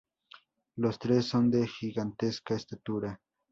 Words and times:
Los 0.77 0.97
tres 0.97 1.25
son 1.27 1.51
de 1.51 1.67
gigantesca 1.67 2.55
estatura. 2.55 3.19